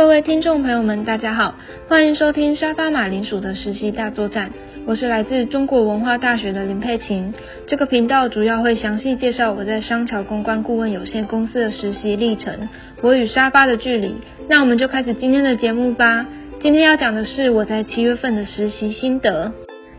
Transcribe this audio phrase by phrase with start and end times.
[0.00, 4.50] 各位听众朋友们，大家好，欢迎收听沙发马铃薯的实习大作战。
[4.86, 7.34] 我是来自中国文化大学的林佩琴。
[7.66, 12.70] 这个频道主要会详细介绍我在商桥公关顾问有限公司的实习历程，
[13.02, 14.14] 我与沙发的距离。
[14.48, 16.26] 那我们就开始今天的节目吧。
[16.62, 19.52] 今天要讲的是我在七月份的实习心得。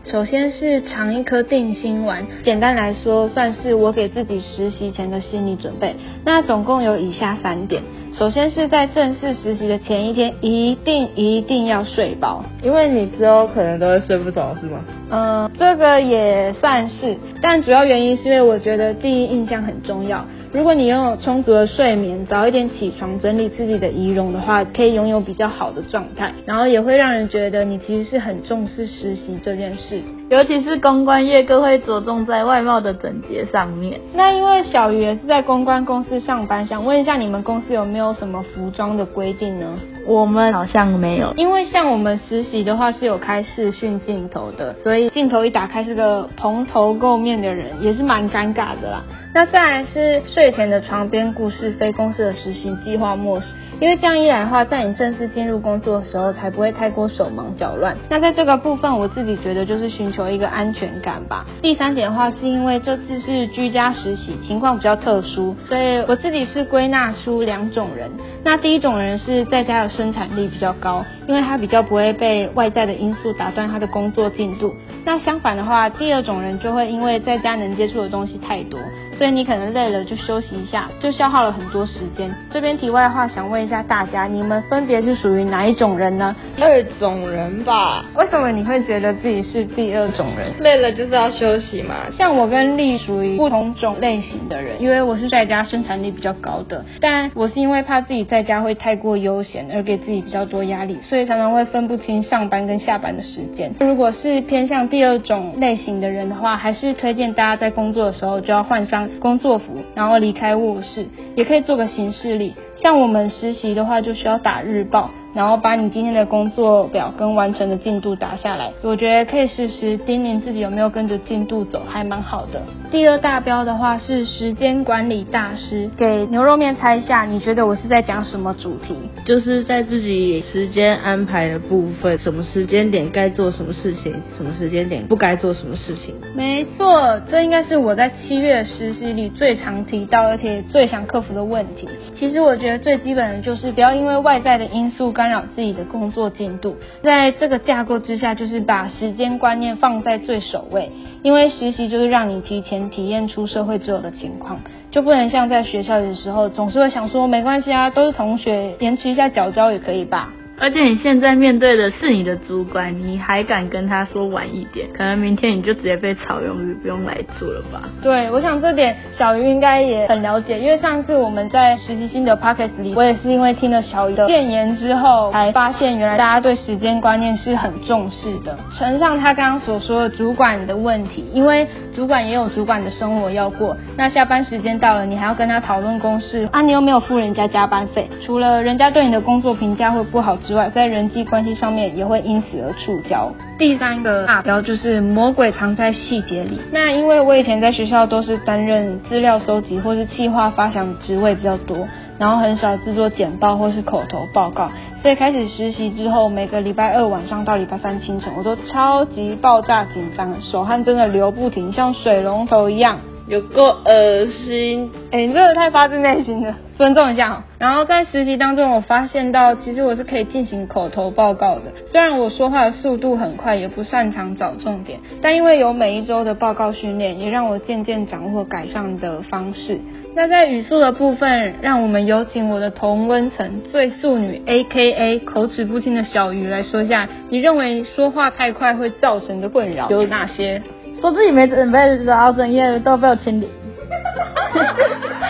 [0.04, 5.94] 首先是尝一颗定心丸，简单来说，算是我给自己实习前的心理准备。
[6.24, 7.84] 那总共有以下三点。
[8.18, 14.84] 首先是在正式实习的前一天，一定一定要睡饱，因为你之后可能都会睡不着，是吗？
[15.10, 20.24] 嗯，这个也算是，但主要原因是因为我觉得第一印象很重要。
[20.52, 30.02] 如果你拥有充足的睡眠，早一点起床整理自己的仪容的话，可以拥有比较好的状态，然后也会让人觉得你其实是很重视实习这件事。
[30.32, 34.00] 尤其是公关业，更会着重在外貌的整洁上面。
[34.14, 39.66] 那因为小鱼也是在公关公司上班，想问一下你们公司有没有什么服装的规定呢？
[40.06, 49.02] 我们好像没有，因为像我们实习的话是有开视讯镜头的，所以镜头一打开是个蓬头垢面的人，也是蛮尴尬的啦。
[49.34, 53.46] 那再来是睡前的床边故事，非公司的实习计划莫属。
[53.80, 57.96] 因为这样一来的话，在你正式进入工作的时候，才不会太过手忙脚乱。
[58.08, 61.44] 那在这个部分，我自己觉得就是寻求一个安全感吧。
[61.60, 68.10] 第三点的话，是因为这次是居家实习，情况比较特殊，所以我自己是归纳出两种人。
[68.44, 74.74] 那第一种人是在家的生产力比较高，因为他比较不会被外在的因素打断他的工作进度。
[75.04, 78.78] 那相反的话，第二种人就会因为在家能接触的东西太多。
[79.22, 82.28] 所以你可能累了就休息一下，就消耗了很多时间。
[82.50, 86.34] 这边题外话，想问一下大家，你们分别是属于哪一种人呢？
[86.58, 88.04] 二种人吧。
[88.16, 90.52] 为什么你会觉得自己是第二种人？
[90.58, 91.94] 累了就是要休息嘛。
[92.18, 103.72] 像我跟丽属于不同种类型的人，因为我是在家生产力比较高的，但我是因为怕自己在家会太过悠闲而给自己比较多压力，所以常常会分不清上班跟下班的时间。
[103.78, 109.08] 如果是偏向第二种类型的人的话，还是推荐大家在工作的时候就要换上。
[109.20, 111.06] 工作服，然后离开卧室，
[111.36, 112.54] 也可以做个行事例。
[112.76, 115.10] 像我们实习的话，就需要打日报。
[115.34, 122.62] 然后把你今天的工作表跟完成的进度打下来，我觉得可以时时叮咛自己有没有跟着进度走，还蛮好的。
[122.90, 128.94] 第二大标的话是时间管理大师，给牛肉面猜一下，你觉得我是在讲什么主题？
[129.24, 136.14] 就是在自己时间安排的部分，什么时间点该做什么事情，什么时间点不该做什么事情。
[136.34, 141.88] 没错，这应该是我在七月实习里最常提到，而且最想克服的问题。
[142.14, 146.74] 其实我觉得最基本的就是不要因为外在的因素干扰自己的工作进度，
[147.04, 150.90] 在这个架构之下，就是把时间观念放在最首位。
[151.22, 154.58] 因为实习就是让你提前体验出社会之后的情况，
[154.90, 160.32] 就不能像在学校的时候，总是会想说没关系啊，都是同学，延迟一下缴交也可以吧。
[160.62, 164.86] 而且你现在面对的是你的主管，你还敢跟他说晚一点？
[164.96, 167.82] 可能明天你就直接被炒鱿鱼，不用来做了吧？
[168.00, 178.56] 对，我想这点小鱼应该也很了解，因为上次我们在实习新的 p o c k e t 里，我也是因为听了小鱼的谏言之后，才发现原来大家对时间观念是很重视的。
[178.78, 193.30] 承上他刚刚所说的主管的问题，因为主管也有主管的生活要过，那下班时间到了，你还要跟他讨论公事啊，你又没有付人家加班费，除了人家对你的工作评价会不好之之外，在人际关系上面也会因此而触礁。
[193.58, 196.60] 第三个大标就是魔鬼藏在细节里。
[196.70, 204.70] 那因为我以前在学校都是担任资料搜集或是企划发想职位比较多，然后很少制作简报或是口头报告，
[205.00, 212.98] 所以开始实习之后，每个礼拜二晚上到礼拜三清晨，我都超级爆炸紧张，手汗真的流不停，像水龙头一样。
[213.28, 214.90] 有够恶心！
[215.12, 217.44] 哎，你这个太发自内心了，尊重一下。
[217.60, 221.66] 然后在实习当中，我发现到其实我是可以进行口头报告的。
[221.86, 229.78] 虽然我说话的速度很快，也不擅长找重点，但因为有每一周的报告训练，也让我渐渐掌握改善的方式。
[230.16, 240.60] 那在语速的部分，让我们有请我的同温层最素女 A.K.A 口齿不清的小鱼来说一下，你认为说话太快会造成的困扰有哪些？
[241.00, 243.48] 说自己没准备，然后整夜都被我清理。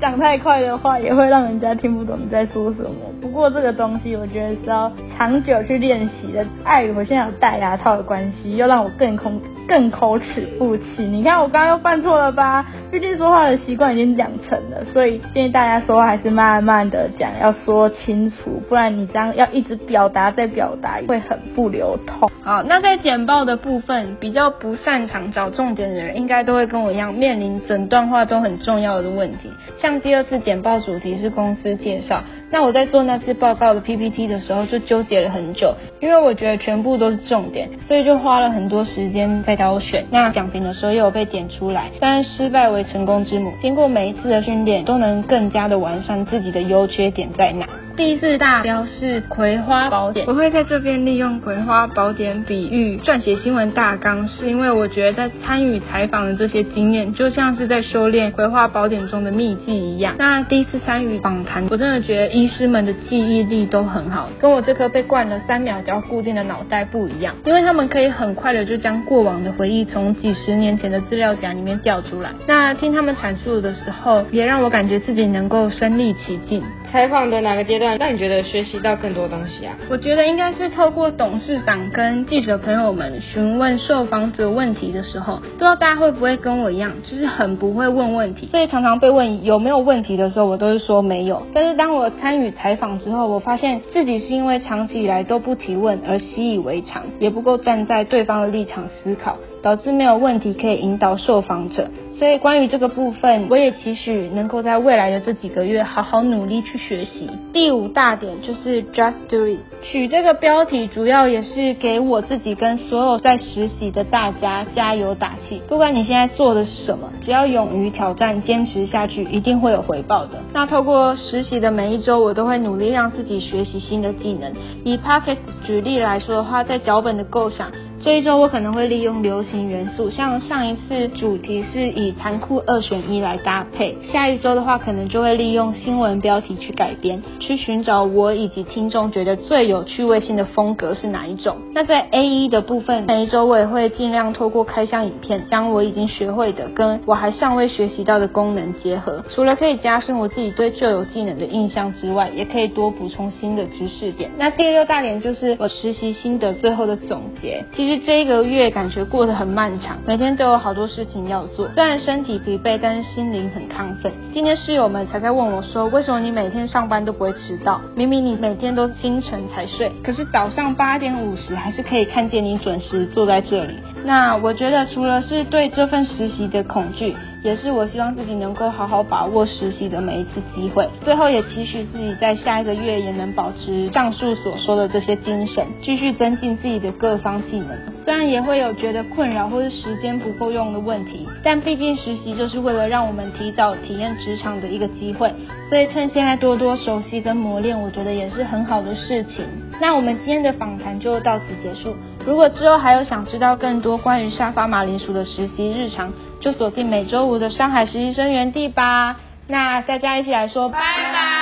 [0.00, 2.90] 讲太快的话，也会让人家听不懂你在说什么。
[3.20, 6.46] 不过这个东西，我觉得是要长久去练习的。
[6.62, 11.12] 碍于我现在有戴牙套的关系，又让我更空更口齿不清。
[11.12, 12.64] 你看我刚刚又犯错了吧？
[12.92, 22.30] 毕竟说话的习惯已经养成了，所以建议大家说话还是慢慢的讲，要说清楚，不然你这样要一直表达再表达，会很不流通。
[22.44, 29.50] 好，那在简报的部分，比较不擅长找重点的人，应该都会跟我一样面临整段话都很重要的问题。
[29.78, 40.04] 像第二次简报主题是公司介绍，那我在做那次报告的 PPT 的时候就纠结了很久，因为我觉得全部都是重点，所以就花了很多时间在挑选。
[40.10, 47.66] 那讲评的时候又有被点出来，但是失败为成功之母，经过每一次的训练，都能更加的完善自己的优缺点在哪。
[47.98, 60.14] 第四大标是《葵花宝典》，我会在这边利用《葵花宝典》比喻撰写新闻大纲，是因为我觉得在参与采访的这些经验，就像是在修炼《葵花宝典》中的秘技一样。
[60.16, 72.30] 那第一次参与访谈，我真的觉得医师们的记忆力都很好，跟我这颗被灌了三秒就要固定的脑袋不一样，因为他们可以很快的就将过往的回忆从几十年前的资料夹里面调出来。
[72.46, 76.62] 那听他们阐述的时候，也让我感觉自己能够身临其境。
[76.90, 79.76] 采访的哪个阶段让你觉得学习到更多东西啊？
[79.88, 91.42] 我觉得应该是透过董事长跟记者朋友们询问受访者问题的时候，不知道大家会不会跟我一样，就是很不会问问题，所以常常被问有没有问题的时候，我都是说没有。
[91.52, 101.88] 但是当我参与采访之后，我发现自己是因为长期以来都不提问而习以为常，也不够站在对方的立场思考，导致没有问题可以引导受访者。
[102.18, 107.30] 所以关于这个部分，我也期许能够在未来的这几个月好好努力去学习。
[107.52, 115.62] 第五大点就是 Just Do It，取这个标题主要也是给我自己跟所有在实习的大家加油打气。
[115.68, 120.40] 不管你现在做的是什么，只要勇于挑战，坚持下去，一定会有回报的。
[120.52, 124.52] 那透过实习的每一周，我都会努力让自己学习新的技能。
[124.84, 127.70] 以 Pocket 举例来说的话，在脚本的构想。
[128.00, 141.56] 这一周我可能会利用流行元素，像上一次主题是以残酷二选一来搭配，下一周的话可能就会利用新闻标题去改编，去寻找我以及听众觉得最有趣味性的风格是哪一种。
[141.74, 154.30] 那在 A 一的部分，每一周我也会尽量透过开箱影片，将我已经学会的跟我还尚未学习到的功能结合，除了可以加深我自己对旧有技能的印象之外，也可以多补充新的知识点。
[154.38, 157.64] 那第六大点就是我实习心得最后的总结。
[157.74, 161.68] 其实这一个月感觉过得很漫长，每天都有好多事情要做。
[161.74, 164.12] 虽然身体疲惫，但是心灵很亢奋。
[164.32, 167.80] 今天室友们才在问我说，为什么你每天上班都不会迟到？
[167.94, 173.74] 明明你每天都清晨才睡，可是早上八点五十还是可以看见你准时坐在这里。
[174.04, 177.14] 那我觉得除了是对这份实习的恐惧。
[177.42, 187.97] 也是我希望自己能够好好把握实习的每一次机会，最后也期许自己在下一个月也能保持上述所说的这些精神，继续增进自己的各方技能。
[188.08, 195.30] 虽然也会有觉得困扰或是时间不够用的问题，但毕竟实习就是为了让我们提早体验职场的一个机会，
[195.68, 199.46] 所以趁现在多多熟悉跟磨练，我觉得也是很好的事情。
[199.78, 201.94] 那我们今天的访谈就到此结束。
[202.24, 206.10] 如果之后还有想知道更多关于沙发马铃薯的实习日常，
[206.40, 209.16] 就锁定每周五的上海实习生园地吧。
[209.46, 211.37] 那大家一起来说拜拜。